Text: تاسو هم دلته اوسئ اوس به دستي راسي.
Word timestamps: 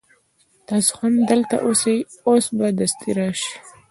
تاسو 0.67 0.91
هم 1.01 1.13
دلته 1.29 1.55
اوسئ 1.67 1.97
اوس 2.29 2.45
به 2.57 2.67
دستي 2.79 3.11
راسي. 3.17 3.53